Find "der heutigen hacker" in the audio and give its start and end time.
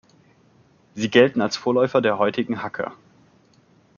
2.01-2.95